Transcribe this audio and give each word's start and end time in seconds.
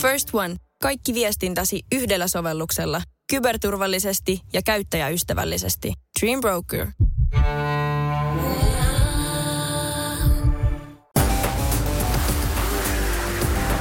First 0.00 0.28
One. 0.34 0.56
Kaikki 0.82 1.14
viestintäsi 1.14 1.82
yhdellä 1.92 2.28
sovelluksella. 2.28 3.02
Kyberturvallisesti 3.30 4.40
ja 4.52 4.62
käyttäjäystävällisesti. 4.62 5.92
Dream 6.20 6.40
Broker. 6.40 6.86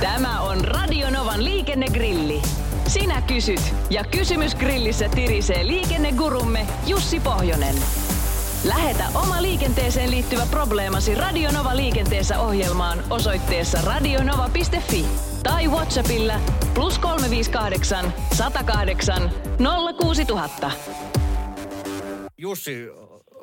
Tämä 0.01 0.41
on 0.41 0.65
Radionovan 0.65 1.45
liikennegrilli. 1.45 2.41
Sinä 2.87 3.21
kysyt 3.21 3.61
ja 3.89 4.03
kysymys 4.03 4.55
grillissä 4.55 5.09
tirisee 5.09 5.67
liikennegurumme 5.67 6.67
Jussi 6.87 7.19
Pohjonen. 7.19 7.75
Lähetä 8.63 9.07
oma 9.15 9.41
liikenteeseen 9.41 10.11
liittyvä 10.11 10.45
probleemasi 10.51 11.15
Radionova 11.15 11.75
liikenteessä 11.75 12.39
ohjelmaan 12.39 13.03
osoitteessa 13.09 13.81
radionova.fi 13.81 15.05
tai 15.43 15.67
Whatsappilla 15.67 16.39
plus 16.73 16.99
358 16.99 18.13
108 18.33 19.31
06000. 20.01 20.71
Jussi, 22.37 22.87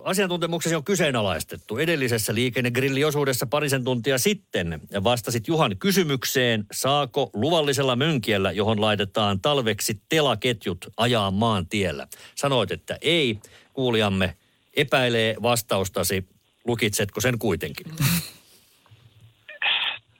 asiantuntemuksesi 0.04 0.74
on 0.74 0.84
kyseenalaistettu. 0.84 1.78
Edellisessä 1.78 2.34
liikennegrilliosuudessa 2.34 3.46
parisen 3.46 3.84
tuntia 3.84 4.18
sitten 4.18 4.80
vastasit 5.04 5.48
Juhan 5.48 5.76
kysymykseen, 5.78 6.64
saako 6.72 7.30
luvallisella 7.34 7.96
mönkiellä, 7.96 8.52
johon 8.52 8.80
laitetaan 8.80 9.40
talveksi 9.40 10.00
telaketjut 10.08 10.86
ajaa 10.96 11.30
maantiellä. 11.30 12.08
Sanoit, 12.34 12.70
että 12.70 12.98
ei. 13.00 13.38
Kuulijamme 13.72 14.36
epäilee 14.76 15.36
vastaustasi. 15.42 16.24
Lukitsetko 16.66 17.20
sen 17.20 17.38
kuitenkin? 17.38 17.86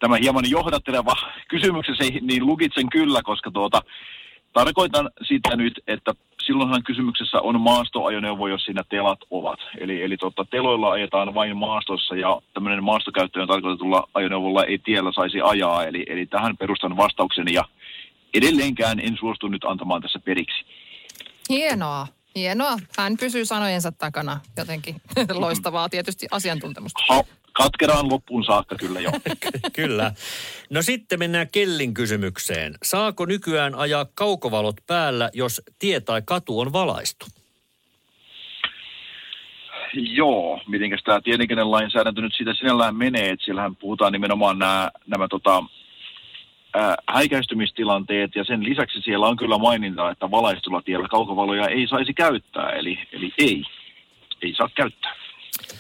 Tämä 0.01 0.17
hieman 0.17 0.51
johdatteleva 0.51 1.13
kysymyksesi, 1.49 2.21
niin 2.23 2.47
lukitsen 2.47 2.89
kyllä, 2.89 3.23
koska 3.23 3.51
tuota, 3.51 3.83
tarkoitan 4.53 5.11
sitä 5.29 5.57
nyt, 5.57 5.81
että 5.87 6.13
silloinhan 6.47 6.83
kysymyksessä 6.83 7.41
on 7.41 7.61
maastoajoneuvo, 7.61 8.49
jos 8.49 8.65
siinä 8.65 8.83
telat 8.89 9.19
ovat. 9.31 9.59
Eli, 9.79 10.03
eli 10.03 10.17
totta, 10.17 10.45
teloilla 10.45 10.91
ajetaan 10.91 11.35
vain 11.35 11.57
maastossa 11.57 12.17
ja 12.17 12.41
tämmöinen 12.55 12.85
maastokäyttöön 12.85 13.49
tarkoitetulla 13.49 14.09
ajoneuvolla 14.15 14.65
ei 14.65 14.79
tiellä 14.79 15.13
saisi 15.13 15.41
ajaa. 15.41 15.85
Eli, 15.85 16.05
eli 16.09 16.27
tähän 16.27 16.57
perustan 16.57 16.97
vastaukseni 16.97 17.53
ja 17.53 17.65
edelleenkään 18.35 19.01
en 19.01 19.17
suostu 19.21 19.49
nyt 19.49 19.65
antamaan 19.65 20.03
tässä 20.03 20.19
periksi. 20.19 20.65
Hienoa. 21.49 22.07
Hienoa. 22.37 22.77
Hän 22.99 23.17
pysyy 23.21 23.45
sanojensa 23.45 23.93
takana 23.93 24.41
jotenkin. 24.57 24.97
Loistavaa 25.35 25.89
tietysti 25.89 26.27
asiantuntemusta. 26.31 27.03
Ha, 27.09 27.25
katkeraan 27.53 28.09
loppuun 28.11 28.45
saakka 28.45 28.77
kyllä 28.77 29.01
jo. 29.01 29.11
Kyllä. 29.77 30.13
No 30.71 30.83
sitten 30.83 31.19
mennään 31.19 31.49
Kellin 31.53 31.95
kysymykseen. 31.95 32.75
Saako 32.83 33.27
nykyään 33.27 33.75
ajaa 33.75 34.07
kaukovalot 34.15 34.77
päällä, 34.87 35.31
jos 35.35 35.63
tie 35.79 36.01
tai 36.01 36.23
katu 36.25 36.61
on 36.61 36.73
valaistu? 36.73 37.27
Joo, 39.95 40.61
mitenkäs 40.69 41.01
tämä 41.05 41.21
tieliikenne 41.21 41.65
lainsäädäntö 41.65 42.21
nyt 42.21 42.35
siitä 42.37 42.55
sinällään 42.55 42.97
menee, 42.97 43.31
että 43.31 43.45
siellähän 43.45 43.77
puhutaan 43.77 44.13
nimenomaan 44.13 44.59
nämä, 44.59 44.91
nämä 45.07 45.29
tota, 45.29 45.63
ää, 46.77 46.97
häikäistymistilanteet 47.09 48.31
ja 48.35 48.45
sen 48.45 48.65
lisäksi 48.65 49.01
siellä 49.01 49.27
on 49.27 49.37
kyllä 49.37 49.59
maininta, 49.59 50.11
että 50.11 50.31
valaistulla 50.31 50.83
tiellä 50.83 51.09
kaukovaloja 51.09 51.69
ei 51.69 51.89
saisi 51.89 52.15
käyttää, 52.15 52.71
eli, 52.71 52.99
eli 53.13 53.33
ei, 53.39 53.63
ei 54.43 54.55
saa 54.57 54.69
käyttää. 54.75 55.15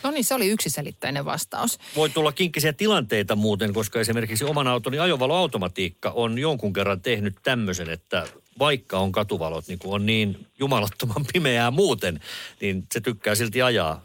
No 0.02 0.10
niin, 0.10 0.24
se 0.24 0.34
oli 0.34 0.48
yksiselitteinen 0.48 1.24
vastaus. 1.24 1.78
Voi 1.96 2.10
tulla 2.10 2.32
kinkkisiä 2.32 2.72
tilanteita 2.72 3.36
muuten, 3.36 3.72
koska 3.72 4.00
esimerkiksi 4.00 4.44
oman 4.44 4.66
autoni 4.66 4.98
ajovaloautomatiikka 4.98 6.10
on 6.14 6.38
jonkun 6.38 6.72
kerran 6.72 7.00
tehnyt 7.00 7.34
tämmöisen, 7.42 7.90
että 7.90 8.26
vaikka 8.58 8.98
on 8.98 9.12
katuvalot, 9.12 9.68
niin 9.68 9.78
kun 9.78 9.94
on 9.94 10.06
niin 10.06 10.46
jumalattoman 10.58 11.26
pimeää 11.32 11.70
muuten, 11.70 12.20
niin 12.60 12.84
se 12.92 13.00
tykkää 13.00 13.34
silti 13.34 13.62
ajaa 13.62 14.00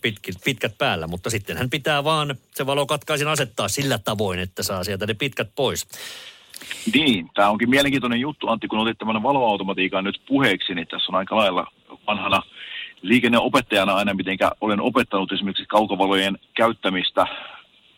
pitkät, 0.00 0.34
pitkät 0.44 0.78
päällä. 0.78 1.06
Mutta 1.06 1.30
sitten 1.30 1.56
hän 1.56 1.70
pitää 1.70 2.04
vaan 2.04 2.34
se 2.54 2.66
valokatkaisin 2.66 3.28
asettaa 3.28 3.68
sillä 3.68 3.98
tavoin, 3.98 4.38
että 4.38 4.62
saa 4.62 4.84
sieltä 4.84 5.06
ne 5.06 5.14
pitkät 5.14 5.50
pois. 5.56 5.88
Niin, 6.94 7.30
tämä 7.34 7.50
onkin 7.50 7.70
mielenkiintoinen 7.70 8.20
juttu, 8.20 8.48
Antti, 8.48 8.68
kun 8.68 8.78
otit 8.78 8.98
tämän 8.98 9.22
valoautomatiikan 9.22 10.04
nyt 10.04 10.22
puheeksi, 10.28 10.74
niin 10.74 10.86
tässä 10.86 11.12
on 11.12 11.18
aika 11.18 11.36
lailla 11.36 11.66
vanhana 12.06 12.42
liikenneopettajana 13.02 13.94
aina, 13.94 14.14
miten 14.14 14.38
olen 14.60 14.80
opettanut 14.80 15.32
esimerkiksi 15.32 15.66
kaukovalojen 15.66 16.38
käyttämistä 16.56 17.26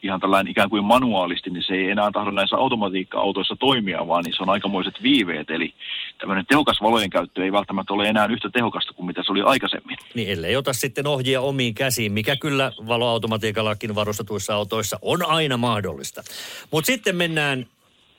ihan 0.02 0.20
tällainen 0.20 0.50
ikään 0.50 0.70
kuin 0.70 0.84
manuaalisti, 0.84 1.50
niin 1.50 1.62
se 1.66 1.74
ei 1.74 1.90
enää 1.90 2.10
tahdo 2.10 2.30
näissä 2.30 2.56
automatiikka-autoissa 2.56 3.56
toimia, 3.56 4.08
vaan 4.08 4.24
se 4.36 4.42
on 4.42 4.50
aikamoiset 4.50 4.94
viiveet. 5.02 5.50
Eli 5.50 5.74
tämmöinen 6.18 6.46
tehokas 6.46 6.78
valojen 6.82 7.10
käyttö 7.10 7.44
ei 7.44 7.52
välttämättä 7.52 7.92
ole 7.92 8.08
enää 8.08 8.26
yhtä 8.26 8.50
tehokasta 8.50 8.92
kuin 8.92 9.06
mitä 9.06 9.22
se 9.22 9.32
oli 9.32 9.42
aikaisemmin. 9.42 9.96
Niin 10.14 10.28
ellei 10.28 10.56
ota 10.56 10.72
sitten 10.72 11.06
ohjia 11.06 11.40
omiin 11.40 11.74
käsiin, 11.74 12.12
mikä 12.12 12.36
kyllä 12.36 12.72
valoautomatiikallakin 12.86 13.94
varustetuissa 13.94 14.54
autoissa 14.54 14.98
on 15.02 15.26
aina 15.26 15.56
mahdollista. 15.56 16.22
Mutta 16.70 16.86
sitten 16.86 17.16
mennään 17.16 17.66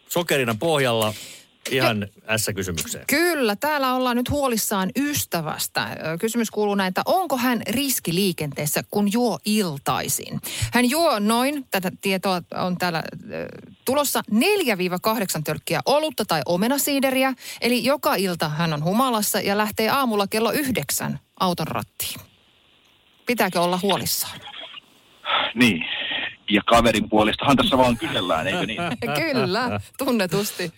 sokerina 0.09 0.55
pohjalla 0.59 1.13
ihan 1.73 2.07
S-kysymykseen. 2.37 3.05
Kyllä, 3.07 3.55
täällä 3.55 3.93
ollaan 3.93 4.17
nyt 4.17 4.29
huolissaan 4.29 4.89
ystävästä. 4.97 5.87
Kysymys 6.19 6.51
kuuluu 6.51 6.75
näin, 6.75 6.87
että 6.87 7.01
onko 7.05 7.37
hän 7.37 7.61
riskiliikenteessä, 7.69 8.83
kun 8.91 9.11
juo 9.13 9.39
iltaisin? 9.45 10.41
Hän 10.73 10.89
juo 10.89 11.19
noin, 11.19 11.65
tätä 11.71 11.91
tietoa 12.01 12.41
on 12.55 12.77
täällä 12.77 13.03
tulossa 13.85 14.21
4-8 14.31 14.35
tölkkiä 15.43 15.79
olutta 15.85 16.25
tai 16.25 16.41
omenasiideriä. 16.45 17.33
Eli 17.61 17.83
joka 17.85 18.15
ilta 18.15 18.49
hän 18.49 18.73
on 18.73 18.83
humalassa 18.83 19.39
ja 19.39 19.57
lähtee 19.57 19.89
aamulla 19.89 20.27
kello 20.27 20.51
yhdeksän 20.51 21.19
auton 21.39 21.67
rattiin. 21.67 22.19
Pitääkö 23.25 23.61
olla 23.61 23.79
huolissaan? 23.81 24.39
Niin, 25.55 25.85
ja 26.49 26.61
kaverin 26.65 27.09
puolestahan 27.09 27.57
tässä 27.57 27.77
vaan 27.77 27.97
kysellään, 27.97 28.47
eikö 28.47 28.65
niin? 28.65 28.81
Kyllä, 29.33 29.79
tunnetusti. 29.97 30.73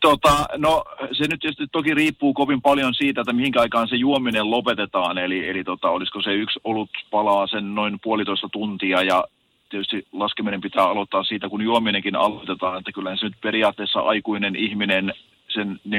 Tota, 0.00 0.46
no 0.56 0.84
se 1.12 1.24
nyt 1.30 1.40
tietysti 1.40 1.66
toki 1.72 1.94
riippuu 1.94 2.34
kovin 2.34 2.62
paljon 2.62 2.94
siitä, 2.94 3.20
että 3.20 3.32
mihinkä 3.32 3.60
aikaan 3.60 3.88
se 3.88 3.96
juominen 3.96 4.50
lopetetaan. 4.50 5.18
Eli, 5.18 5.48
eli 5.48 5.64
tota, 5.64 5.90
olisiko 5.90 6.22
se 6.22 6.34
yksi 6.34 6.60
olut 6.64 6.90
palaa 7.10 7.46
sen 7.46 7.74
noin 7.74 7.98
puolitoista 8.02 8.48
tuntia 8.52 9.02
ja 9.02 9.24
tietysti 9.70 10.06
laskeminen 10.12 10.60
pitää 10.60 10.84
aloittaa 10.84 11.22
siitä, 11.22 11.48
kun 11.48 11.62
juominenkin 11.62 12.16
aloitetaan. 12.16 12.78
Että 12.78 12.92
kyllä 12.92 13.16
se 13.16 13.26
nyt 13.26 13.40
periaatteessa 13.42 14.00
aikuinen 14.00 14.56
ihminen 14.56 15.12
sen 15.48 15.80
4-8 15.88 15.90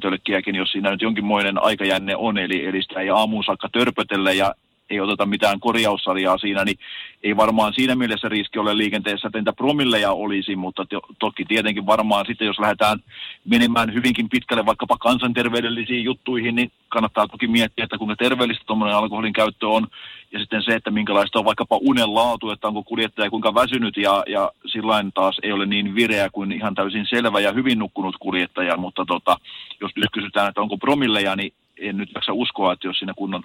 tölkkiäkin, 0.00 0.54
jos 0.54 0.72
siinä 0.72 0.90
nyt 0.90 1.02
jonkinmoinen 1.02 1.62
aikajänne 1.62 2.16
on, 2.16 2.38
eli, 2.38 2.66
eli 2.66 2.82
sitä 2.82 3.00
ei 3.00 3.10
aamuun 3.10 3.44
saakka 3.44 3.68
törpötellä 3.72 4.32
ja 4.32 4.54
ei 4.90 5.00
oteta 5.00 5.26
mitään 5.26 5.60
korjaussarjaa 5.60 6.38
siinä, 6.38 6.64
niin 6.64 6.78
ei 7.22 7.36
varmaan 7.36 7.74
siinä 7.74 7.96
mielessä 7.96 8.28
riski 8.28 8.58
ole 8.58 8.76
liikenteessä, 8.76 9.28
että 9.28 9.38
entä 9.38 9.52
promilleja 9.52 10.12
olisi, 10.12 10.56
mutta 10.56 10.84
to, 10.84 11.00
toki 11.18 11.44
tietenkin 11.44 11.86
varmaan 11.86 12.26
sitten, 12.26 12.46
jos 12.46 12.58
lähdetään 12.58 12.98
menemään 13.44 13.94
hyvinkin 13.94 14.28
pitkälle 14.28 14.66
vaikkapa 14.66 14.96
kansanterveydellisiin 14.96 16.04
juttuihin, 16.04 16.54
niin 16.54 16.72
kannattaa 16.88 17.28
toki 17.28 17.46
miettiä, 17.46 17.84
että 17.84 17.98
kuinka 17.98 18.16
terveellistä 18.16 18.64
tuommoinen 18.66 18.96
alkoholin 18.96 19.32
käyttö 19.32 19.68
on, 19.68 19.86
ja 20.32 20.38
sitten 20.38 20.62
se, 20.62 20.74
että 20.74 20.90
minkälaista 20.90 21.38
on 21.38 21.44
vaikkapa 21.44 21.78
unen 21.80 22.14
laatu, 22.14 22.50
että 22.50 22.68
onko 22.68 22.82
kuljettaja 22.82 23.30
kuinka 23.30 23.54
väsynyt, 23.54 23.96
ja, 23.96 24.24
ja 24.26 24.52
sillain 24.66 25.12
taas 25.12 25.40
ei 25.42 25.52
ole 25.52 25.66
niin 25.66 25.94
vireä 25.94 26.28
kuin 26.30 26.52
ihan 26.52 26.74
täysin 26.74 27.06
selvä 27.10 27.40
ja 27.40 27.52
hyvin 27.52 27.78
nukkunut 27.78 28.16
kuljettaja, 28.20 28.76
mutta 28.76 29.04
tota, 29.04 29.36
jos 29.80 29.92
nyt 29.96 30.10
kysytään, 30.12 30.48
että 30.48 30.60
onko 30.60 30.76
promilleja, 30.76 31.36
niin 31.36 31.52
en 31.78 31.96
nyt 31.96 32.10
jaksa 32.14 32.32
uskoa, 32.32 32.72
että 32.72 32.86
jos 32.86 32.98
siinä 32.98 33.14
kunnon 33.16 33.44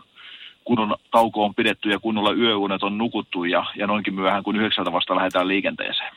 kunnon 0.66 0.96
tauko 1.12 1.46
on 1.46 1.56
pidetty 1.56 1.90
ja 1.90 2.00
kunnolla 2.00 2.34
yöunet 2.34 2.84
on 2.84 2.98
nukuttu 2.98 3.44
ja, 3.44 3.66
ja 3.78 3.88
noinkin 3.88 4.16
myöhään 4.16 4.44
kuin 4.44 4.58
yhdeksältä 4.58 4.92
vasta 4.92 5.16
lähdetään 5.16 5.48
liikenteeseen. 5.48 6.12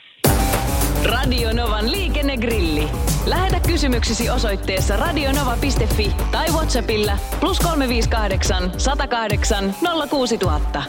Radio 1.05 1.53
Novan 1.53 1.93
liikennegrilli. 1.93 2.89
Lähetä 3.27 3.61
kysymyksesi 3.61 4.31
osoitteessa 4.31 4.97
radionova.fi 4.97 6.13
tai 6.33 6.47
Whatsappilla 6.47 7.13
plus 7.41 7.61
358 7.61 8.81
108 8.81 9.75
06000. 10.11 10.83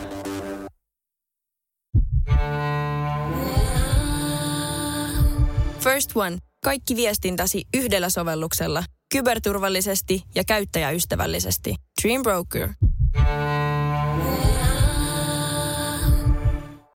First 5.80 6.12
One. 6.16 6.38
Kaikki 6.64 6.96
viestintäsi 6.96 7.64
yhdellä 7.74 8.10
sovelluksella. 8.10 8.84
Kyberturvallisesti 9.12 10.24
ja 10.36 10.44
käyttäjäystävällisesti. 10.48 11.76
Dream 12.04 12.24
Broker. 12.24 12.70
Yeah. 14.18 14.65